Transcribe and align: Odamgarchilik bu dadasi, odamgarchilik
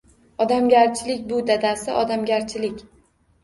Odamgarchilik 0.45 1.21
bu 1.33 1.39
dadasi, 1.51 1.95
odamgarchilik 2.03 2.87